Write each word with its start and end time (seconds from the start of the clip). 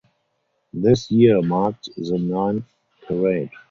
This 0.73 1.11
year 1.11 1.43
marked 1.43 1.89
the 1.95 2.17
ninth 2.17 2.65
parade. 3.07 3.51